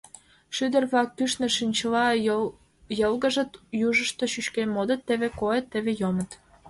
Шӱдыр-влак 0.55 1.09
кӱшнӧ 1.17 1.47
чинчыла 1.55 2.05
йылгыжыт, 2.99 3.51
южышто 3.87 4.23
чӱчкен 4.31 4.69
модыт: 4.75 5.01
теве 5.07 5.29
койыт, 5.39 5.65
теве 5.71 5.91
йомыт. 6.01 6.31